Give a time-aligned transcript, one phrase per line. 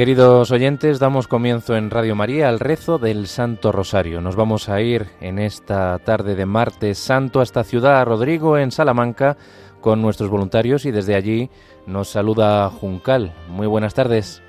[0.00, 4.22] Queridos oyentes, damos comienzo en Radio María al rezo del Santo Rosario.
[4.22, 9.36] Nos vamos a ir en esta tarde de martes santo hasta Ciudad Rodrigo, en Salamanca,
[9.82, 11.50] con nuestros voluntarios y desde allí
[11.86, 13.34] nos saluda Juncal.
[13.50, 14.42] Muy buenas tardes.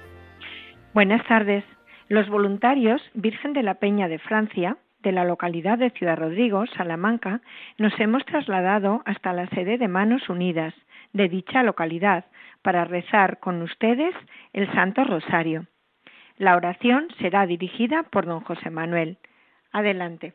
[0.93, 1.65] Buenas tardes.
[2.07, 7.41] Los voluntarios Virgen de la Peña de Francia, de la localidad de Ciudad Rodrigo, Salamanca,
[7.77, 10.73] nos hemos trasladado hasta la sede de Manos Unidas
[11.11, 12.23] de dicha localidad
[12.61, 14.13] para rezar con ustedes
[14.53, 15.67] el Santo Rosario.
[16.37, 19.17] La oración será dirigida por don José Manuel.
[19.71, 20.33] Adelante.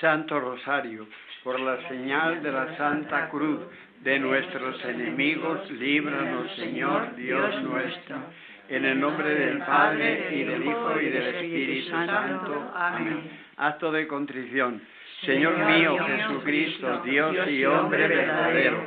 [0.00, 1.08] Santo Rosario,
[1.42, 3.60] por la señal de la Santa Cruz
[4.02, 8.16] de nuestros enemigos, líbranos, Señor Dios nuestro.
[8.68, 12.70] En el nombre del Padre, y del Hijo, y del Espíritu Santo.
[12.74, 13.30] Amén.
[13.56, 14.82] Acto de contrición.
[15.22, 18.86] Señor mío Jesucristo, Dios y hombre verdadero,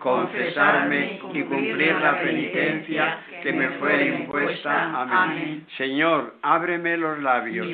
[0.00, 5.02] confesarme y cumplir la penitencia que me fue impuesta.
[5.02, 5.66] Amén.
[5.76, 7.66] Señor, ábreme los labios.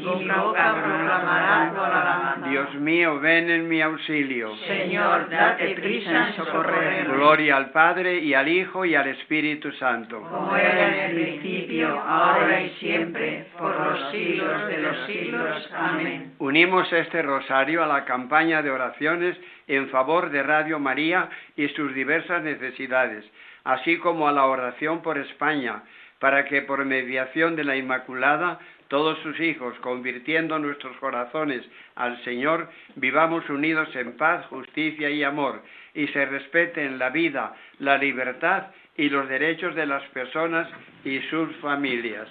[2.48, 4.54] Dios mío, ven en mi auxilio.
[4.66, 7.14] Señor, date prisa en socorrerme.
[7.14, 10.20] Gloria al Padre y al Hijo y al Espíritu Santo.
[10.20, 15.70] Como era en el principio, ahora y siempre, por los siglos de los siglos.
[15.76, 16.34] Amén.
[16.38, 19.36] Unimos este rosario a la campaña de oraciones
[19.68, 23.24] en favor de Radio María y sus diversas necesidades,
[23.64, 25.82] así como a la oración por España,
[26.18, 31.62] para que por mediación de la Inmaculada todos sus hijos, convirtiendo nuestros corazones
[31.94, 35.60] al Señor, vivamos unidos en paz, justicia y amor,
[35.92, 40.68] y se respeten la vida, la libertad y los derechos de las personas
[41.04, 42.28] y sus familias.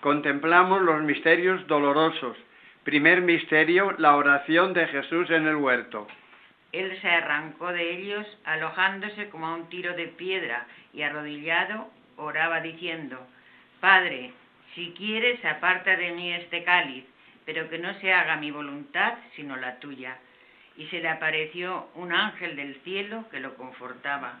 [0.00, 2.36] Contemplamos los misterios dolorosos.
[2.84, 6.08] Primer misterio, la oración de Jesús en el huerto.
[6.72, 12.60] Él se arrancó de ellos, alojándose como a un tiro de piedra, y arrodillado oraba
[12.60, 13.18] diciendo,
[13.80, 14.32] Padre,
[14.74, 17.04] si quieres, aparta de mí este cáliz,
[17.44, 20.16] pero que no se haga mi voluntad, sino la tuya.
[20.76, 24.40] Y se le apareció un ángel del cielo que lo confortaba.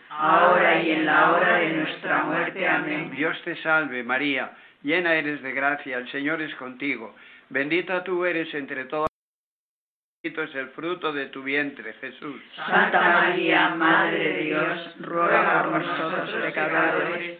[0.11, 2.67] ahora y en la hora de nuestra muerte.
[2.67, 3.11] Amén.
[3.11, 4.51] Dios te salve María,
[4.83, 7.15] llena eres de gracia, el Señor es contigo.
[7.49, 9.07] Bendita tú eres entre todas
[10.23, 12.39] Bendito es el fruto de tu vientre, Jesús.
[12.55, 17.39] Santa María, Madre de Dios, ruega por nosotros pecadores,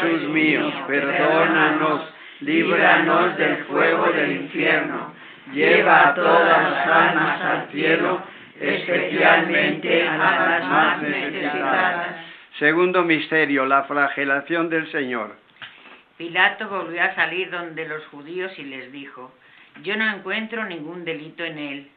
[0.00, 2.02] Jesús mío, perdónanos,
[2.40, 5.12] líbranos del fuego del infierno,
[5.52, 8.22] lleva a todas las almas al cielo,
[8.60, 12.16] especialmente a las más necesitadas.
[12.58, 15.36] Segundo misterio, la flagelación del Señor.
[16.16, 19.32] Pilato volvió a salir donde los judíos y les dijo,
[19.82, 21.88] yo no encuentro ningún delito en él.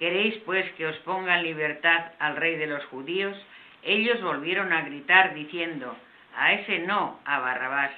[0.00, 3.36] ¿Queréis pues que os ponga en libertad al rey de los judíos?
[3.82, 5.96] Ellos volvieron a gritar diciendo,
[6.40, 7.90] a ese no, a Barrabás.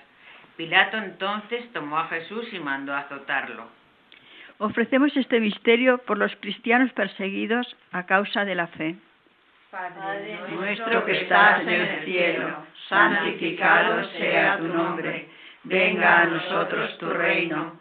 [0.57, 3.69] Pilato entonces tomó a Jesús y mandó azotarlo.
[4.59, 8.97] Ofrecemos este misterio por los cristianos perseguidos a causa de la fe.
[9.71, 15.29] Padre nuestro que estás en el cielo, santificado sea tu nombre.
[15.63, 17.81] Venga a nosotros tu reino.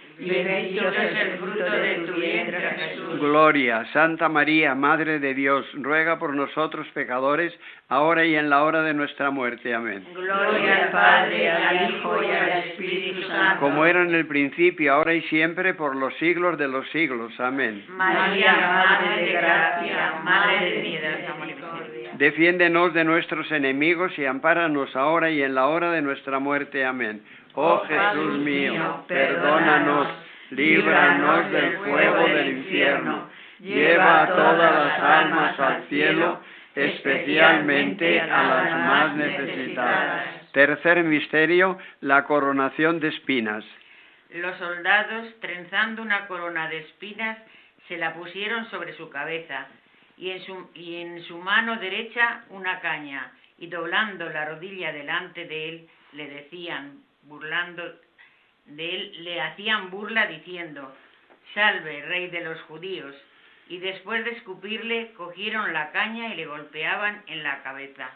[0.29, 3.19] bendito es el fruto de tu vientre, Jesús.
[3.19, 7.53] Gloria, Santa María, Madre de Dios, ruega por nosotros pecadores,
[7.89, 9.73] ahora y en la hora de nuestra muerte.
[9.73, 10.05] Amén.
[10.13, 13.59] Gloria al Padre, al Hijo y al Espíritu Santo.
[13.61, 17.37] Como era en el principio, ahora y siempre, por los siglos de los siglos.
[17.39, 17.83] Amén.
[17.89, 22.11] María, Madre de gracia, Madre de misericordia.
[22.17, 26.85] Defiéndenos de nuestros enemigos y ampáranos ahora y en la hora de nuestra muerte.
[26.85, 27.23] Amén.
[27.53, 30.07] Oh Jesús mío, perdónanos,
[30.51, 33.29] líbranos del fuego del infierno,
[33.59, 36.39] lleva a todas las almas al cielo,
[36.75, 40.51] especialmente a las más necesitadas.
[40.53, 43.65] Tercer misterio, la coronación de espinas.
[44.29, 47.37] Los soldados, trenzando una corona de espinas,
[47.87, 49.67] se la pusieron sobre su cabeza
[50.17, 55.45] y en su, y en su mano derecha una caña, y doblando la rodilla delante
[55.45, 57.83] de él, le decían, burlando
[58.65, 60.95] de él, le hacían burla diciendo,
[61.53, 63.15] Salve, rey de los judíos.
[63.67, 68.09] Y después de escupirle, cogieron la caña y le golpeaban en la cabeza.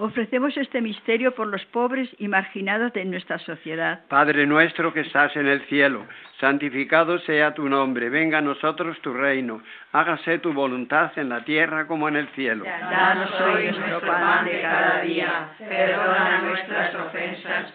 [0.00, 3.98] Ofrecemos este misterio por los pobres y marginados de nuestra sociedad.
[4.06, 6.06] Padre nuestro que estás en el cielo,
[6.38, 11.88] santificado sea tu nombre, venga a nosotros tu reino, hágase tu voluntad en la tierra
[11.88, 12.64] como en el cielo.
[12.64, 17.74] Danos hoy nuestro pan de cada día, perdona nuestras ofensas,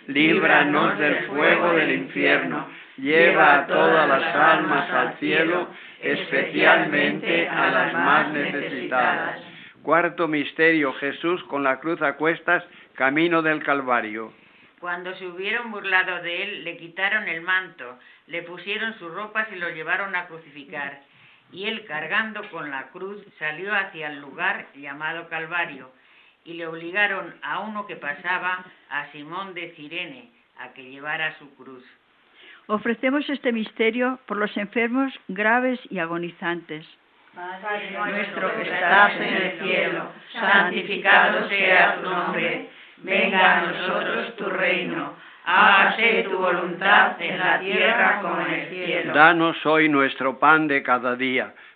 [0.13, 5.67] líbranos del fuego del infierno, lleva a todas las almas al cielo,
[6.01, 9.41] especialmente a las más necesitadas.
[9.81, 12.63] Cuarto misterio, Jesús con la cruz a cuestas,
[12.93, 14.31] camino del Calvario.
[14.79, 19.55] Cuando se hubieron burlado de él, le quitaron el manto, le pusieron sus ropas y
[19.55, 21.01] lo llevaron a crucificar.
[21.51, 25.91] Y él, cargando con la cruz, salió hacia el lugar llamado Calvario,
[26.45, 30.29] y le obligaron a uno que pasaba, a Simón de Cirene,
[30.59, 31.83] a que llevara su cruz.
[32.67, 36.85] Ofrecemos este misterio por los enfermos graves y agonizantes.
[37.35, 42.69] Padre nuestro que estás en el cielo, santificado sea tu nombre.
[42.97, 45.13] Venga a nosotros tu reino.
[45.45, 49.13] Hágase tu voluntad en la tierra como en el cielo.
[49.13, 51.53] Danos hoy nuestro pan de cada día.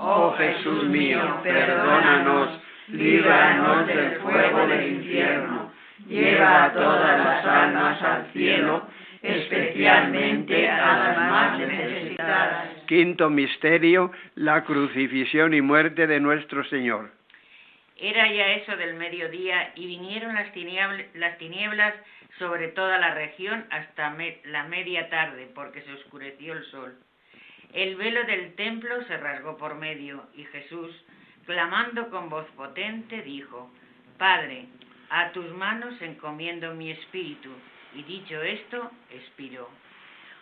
[0.00, 5.72] Oh Jesús mío, perdónanos, líbranos del fuego del infierno,
[6.06, 8.86] lleva a todas las almas al cielo,
[9.22, 12.68] especialmente a las más necesitadas.
[12.86, 17.10] Quinto misterio, la crucifixión y muerte de nuestro Señor.
[17.96, 21.94] Era ya eso del mediodía y vinieron las tinieblas, las tinieblas
[22.38, 26.94] sobre toda la región hasta me- la media tarde, porque se oscureció el sol.
[27.72, 30.90] El velo del templo se rasgó por medio y Jesús,
[31.44, 33.70] clamando con voz potente, dijo,
[34.16, 34.66] Padre,
[35.10, 37.50] a tus manos encomiendo mi espíritu.
[37.94, 39.68] Y dicho esto, expiró.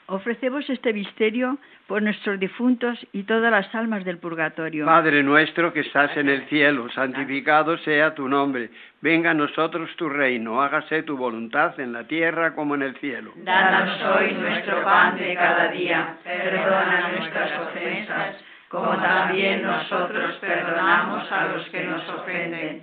[0.08, 4.86] Ofrecemos este misterio por nuestros difuntos y todas las almas del purgatorio.
[4.86, 8.70] Padre nuestro que estás en el cielo, santificado sea tu nombre.
[9.00, 13.32] Venga a nosotros tu reino, hágase tu voluntad en la tierra como en el cielo.
[13.36, 18.36] Danos hoy nuestro pan de cada día, perdona nuestras ofensas,
[18.68, 22.82] como también nosotros perdonamos a los que nos ofenden.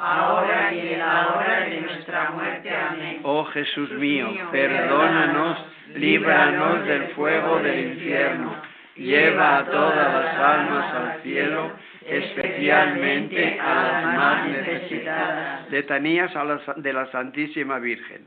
[0.00, 2.70] ahora y en la hora de nuestra muerte.
[2.70, 3.20] Amén.
[3.22, 5.58] Oh Jesús mío, perdónanos,
[5.94, 8.54] líbranos del fuego del infierno,
[8.96, 11.72] lleva a todas las almas al cielo,
[12.06, 15.70] especialmente a las más necesitadas.
[15.70, 18.26] Letanías a la- de la Santísima Virgen.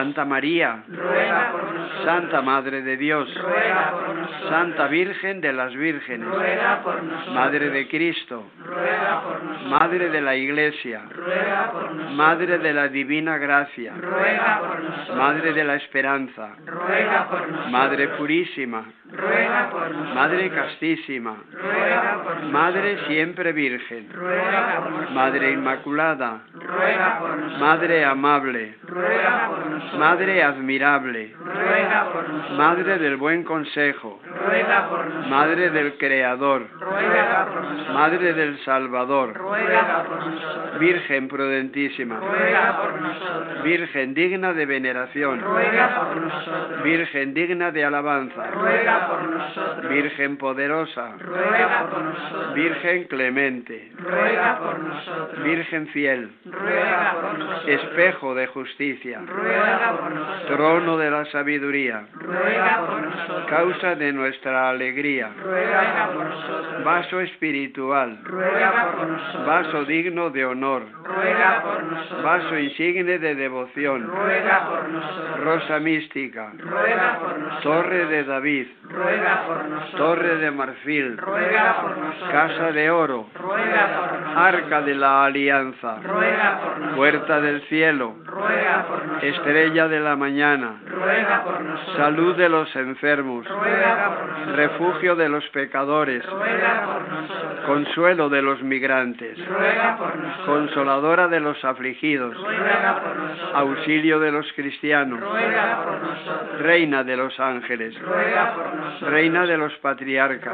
[0.01, 0.83] Santa María.
[0.87, 2.05] Ruega por nosotros.
[2.05, 3.29] Santa Madre de Dios.
[3.39, 4.49] Ruega por nosotros.
[4.49, 6.27] Santa Virgen de las Vírgenes.
[6.27, 7.35] Ruega por nosotros.
[7.35, 8.51] Madre de Cristo.
[8.65, 9.69] Ruega por nosotros.
[9.69, 11.03] Madre de la Iglesia.
[11.11, 12.15] Ruega por nosotros.
[12.15, 13.93] Madre de la Divina Gracia.
[13.95, 15.17] Ruega por nosotros.
[15.17, 16.55] Madre de la Esperanza.
[16.65, 17.71] Ruega por nosotros.
[17.71, 18.83] Madre Purísima.
[19.15, 20.15] Ruega por nosotros.
[20.15, 21.35] Madre Castísima.
[21.51, 22.51] Ruega por nosotros.
[22.51, 24.09] Madre Siempre Virgen.
[24.13, 25.11] Ruega por nosotros.
[25.11, 26.41] Madre Inmaculada.
[26.53, 27.59] Ruega por nosotros.
[27.59, 28.75] Madre Amable.
[28.83, 29.99] Ruega por nosotros.
[29.99, 31.35] Madre Admirable.
[31.39, 32.57] Ruega por nosotros.
[32.57, 34.21] Madre del Buen Consejo.
[34.25, 35.27] Ruega por nosotros.
[35.29, 36.67] Madre del Creador.
[36.79, 37.93] Ruega por nosotros.
[37.93, 39.33] Madre del Salvador.
[39.35, 40.79] Ruega por nosotros.
[40.79, 42.19] Virgen prudentísima.
[42.19, 43.63] Ruega por nosotros.
[43.63, 45.41] Virgen digna de veneración.
[45.41, 46.83] Ruega por nosotros.
[46.83, 48.47] Virgen digna de alabanza.
[48.47, 49.89] Ruega por nosotros.
[49.89, 51.15] Virgen poderosa.
[51.19, 52.53] Ruega por nosotros.
[52.53, 53.91] Virgen clemente.
[53.97, 55.43] Ruega por nosotros.
[55.43, 56.31] Virgen fiel.
[56.45, 57.67] Ruega por nosotros.
[57.67, 59.21] Espejo de justicia.
[59.25, 60.57] Ruega por nosotros.
[60.57, 62.05] Trono de la sabiduría.
[62.13, 63.45] Ruega por nosotros.
[63.49, 65.31] Causa de nuestra alegría.
[65.43, 66.83] Ruega por nosotros.
[66.83, 68.19] Vaso espiritual.
[68.23, 69.45] Ruega por nosotros.
[69.45, 70.83] Vaso digno de honor.
[71.03, 72.23] Ruega por nosotros.
[72.23, 74.07] Vaso insigne de devoción.
[74.07, 75.39] Ruega por nosotros.
[75.43, 76.51] Rosa mística.
[76.57, 77.63] Ruega por nosotros.
[77.63, 78.67] Torre de David.
[78.91, 79.95] Ruega por nosotros.
[79.97, 81.17] Torre de marfil.
[81.17, 82.31] Ruega por nosotros.
[82.31, 83.27] Casa de oro.
[83.35, 84.37] Ruega por nosotros.
[84.37, 85.95] Arca de la alianza.
[86.03, 86.95] Ruega por nosotros.
[86.95, 88.15] Puerta del cielo.
[88.25, 89.23] Ruega por nosotros.
[89.23, 90.81] Estrella de la mañana.
[90.87, 91.97] Ruega por nosotros.
[91.97, 93.47] Salud de los enfermos.
[93.47, 94.55] Ruega por nosotros.
[94.55, 96.25] Refugio de los pecadores.
[96.29, 97.65] Ruega por nosotros.
[97.65, 99.37] Consuelo de los migrantes.
[99.47, 100.45] Ruega por nosotros.
[100.45, 102.35] Consoladora de los afligidos.
[102.35, 103.51] Ruega por nosotros.
[103.55, 105.19] Auxilio de los cristianos.
[105.19, 106.61] Ruega por nosotros.
[106.61, 107.99] Reina de los ángeles.
[108.01, 108.80] Ruega por nosotros.
[109.01, 110.53] Reina de los patriarcas.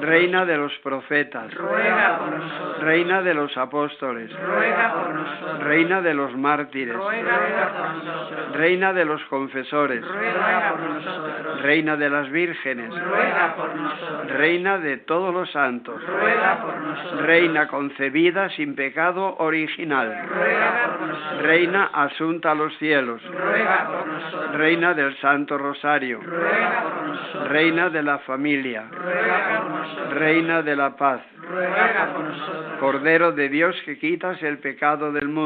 [0.00, 1.52] Reina de los profetas.
[2.80, 4.30] Reina de los apóstoles.
[5.60, 6.96] Reina de los mártires.
[6.96, 8.52] Ruega por nosotros.
[8.56, 10.04] Reina de los confesores.
[10.06, 11.62] Ruega por nosotros.
[11.62, 12.90] Reina de las vírgenes.
[12.90, 14.30] Ruega por nosotros.
[14.32, 16.00] Reina de todos los santos.
[16.06, 17.22] Ruega por nosotros.
[17.22, 20.26] Reina concebida sin pecado original.
[20.28, 21.42] Ruega por nosotros.
[21.42, 23.22] Reina asunta a los cielos.
[23.30, 24.56] Ruega por nosotros.
[24.56, 26.20] Reina del Santo Rosario.
[26.22, 27.48] Ruega por nosotros.
[27.48, 28.84] Reina de la familia.
[28.90, 30.14] Ruega por nosotros.
[30.14, 31.20] Reina de la paz.
[31.48, 32.78] Ruega por nosotros.
[32.80, 35.45] Cordero de Dios que quitas el pecado del mundo.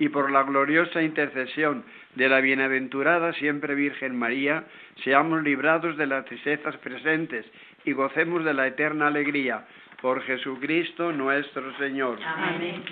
[0.00, 1.84] y por la gloriosa intercesión
[2.14, 4.64] de la bienaventurada siempre Virgen María,
[5.04, 7.44] seamos librados de las tristezas presentes
[7.84, 9.66] y gocemos de la eterna alegría.
[10.00, 12.18] Por Jesucristo nuestro Señor.
[12.24, 12.82] Amén.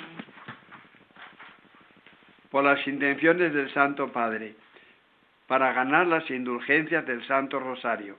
[2.51, 4.55] Por las intenciones del Santo Padre,
[5.47, 8.19] para ganar las indulgencias del Santo Rosario.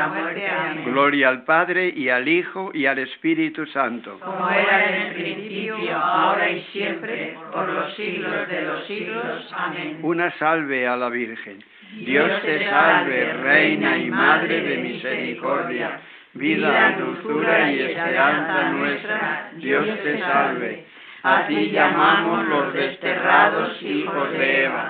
[0.00, 0.48] de nuestra muerte.
[0.48, 0.84] Amén.
[0.86, 4.18] Gloria al Padre y al Hijo y al Espíritu Santo.
[4.20, 9.54] Como era en el principio, ahora y siempre, por los siglos de los siglos.
[9.54, 9.98] Amén.
[10.02, 11.62] Una salve a la Virgen.
[11.92, 16.00] Dios te salve, Reina y Madre de misericordia,
[16.34, 19.50] vida, dulzura y esperanza nuestra.
[19.56, 20.84] Dios te salve.
[21.22, 24.89] A ti llamamos los desterrados hijos de Eva.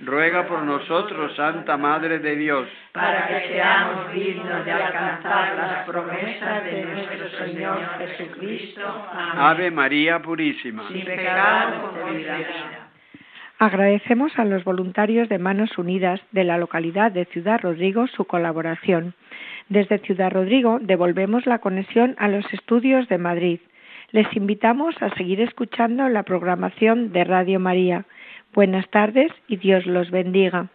[0.00, 6.64] ruega por nosotros, Santa Madre de Dios, para que seamos dignos de alcanzar las promesas
[6.64, 9.08] de nuestro Señor Jesucristo.
[9.12, 9.38] Amén.
[9.38, 10.88] Ave María Purísima.
[10.88, 12.90] Sin pecado concebida.
[13.58, 19.12] Agradecemos a los voluntarios de Manos Unidas de la localidad de Ciudad Rodrigo su colaboración.
[19.68, 23.60] Desde Ciudad Rodrigo devolvemos la conexión a los estudios de Madrid.
[24.12, 28.06] Les invitamos a seguir escuchando la programación de Radio María.
[28.52, 30.68] Buenas tardes y Dios los bendiga.